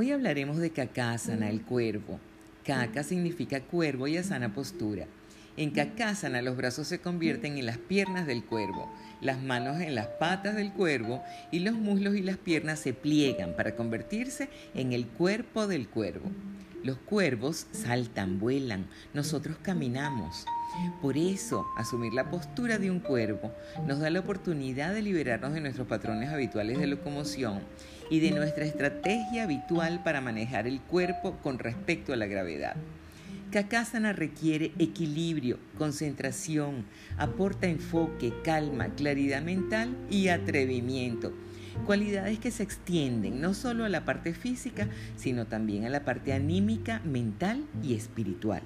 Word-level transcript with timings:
Hoy 0.00 0.12
hablaremos 0.12 0.56
de 0.56 0.70
Kakasana, 0.70 1.50
el 1.50 1.60
cuervo. 1.60 2.18
Kaka 2.64 3.02
significa 3.02 3.60
cuervo 3.60 4.06
y 4.06 4.16
asana 4.16 4.54
postura. 4.54 5.04
En 5.58 5.72
Kakasana 5.72 6.40
los 6.40 6.56
brazos 6.56 6.86
se 6.86 7.00
convierten 7.00 7.58
en 7.58 7.66
las 7.66 7.76
piernas 7.76 8.26
del 8.26 8.42
cuervo, 8.42 8.90
las 9.20 9.42
manos 9.42 9.78
en 9.78 9.94
las 9.94 10.06
patas 10.06 10.56
del 10.56 10.72
cuervo 10.72 11.22
y 11.52 11.58
los 11.58 11.74
muslos 11.74 12.14
y 12.14 12.22
las 12.22 12.38
piernas 12.38 12.78
se 12.78 12.94
pliegan 12.94 13.54
para 13.54 13.76
convertirse 13.76 14.48
en 14.74 14.94
el 14.94 15.06
cuerpo 15.06 15.66
del 15.66 15.86
cuervo. 15.86 16.30
Los 16.82 16.96
cuervos 16.96 17.66
saltan, 17.72 18.40
vuelan, 18.40 18.86
nosotros 19.12 19.58
caminamos. 19.60 20.46
Por 21.02 21.18
eso, 21.18 21.66
asumir 21.76 22.14
la 22.14 22.30
postura 22.30 22.78
de 22.78 22.90
un 22.90 23.00
cuervo 23.00 23.52
nos 23.86 23.98
da 23.98 24.08
la 24.08 24.20
oportunidad 24.20 24.94
de 24.94 25.02
liberarnos 25.02 25.52
de 25.52 25.60
nuestros 25.60 25.86
patrones 25.86 26.30
habituales 26.30 26.78
de 26.78 26.86
locomoción 26.86 27.60
y 28.08 28.20
de 28.20 28.30
nuestra 28.30 28.64
estrategia 28.64 29.42
habitual 29.42 30.02
para 30.02 30.22
manejar 30.22 30.66
el 30.66 30.80
cuerpo 30.80 31.36
con 31.42 31.58
respecto 31.58 32.14
a 32.14 32.16
la 32.16 32.26
gravedad. 32.26 32.76
Kakasana 33.50 34.12
requiere 34.14 34.72
equilibrio, 34.78 35.58
concentración, 35.76 36.86
aporta 37.18 37.66
enfoque, 37.66 38.32
calma, 38.42 38.88
claridad 38.94 39.42
mental 39.42 39.96
y 40.08 40.28
atrevimiento. 40.28 41.32
Cualidades 41.86 42.38
que 42.38 42.50
se 42.50 42.62
extienden 42.62 43.40
no 43.40 43.54
solo 43.54 43.84
a 43.84 43.88
la 43.88 44.04
parte 44.04 44.34
física, 44.34 44.88
sino 45.16 45.46
también 45.46 45.84
a 45.84 45.90
la 45.90 46.04
parte 46.04 46.32
anímica, 46.32 47.00
mental 47.04 47.64
y 47.82 47.94
espiritual. 47.94 48.62